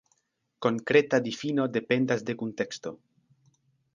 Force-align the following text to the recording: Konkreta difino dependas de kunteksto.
Konkreta 0.65 1.19
difino 1.27 1.67
dependas 1.75 2.25
de 2.31 2.37
kunteksto. 2.41 2.97